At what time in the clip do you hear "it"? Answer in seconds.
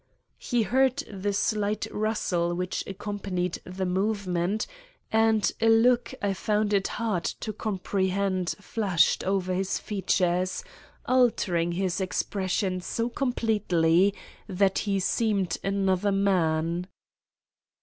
6.73-6.87